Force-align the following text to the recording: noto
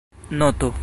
noto 0.29 0.73